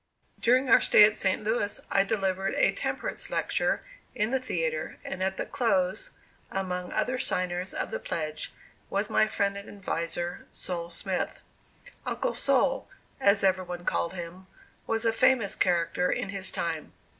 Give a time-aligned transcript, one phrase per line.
[0.39, 1.43] During our stay at St.
[1.43, 3.83] Louis, I delivered a temperance lecture
[4.15, 6.09] in the theatre, and at the close,
[6.49, 8.51] among other signers, of the pledge,
[8.89, 10.89] was my friend and adviser, Sol.
[10.89, 11.39] Smith.
[12.03, 14.47] "Uncle Sol," as every one called him,
[14.87, 16.93] was a famous character in his time.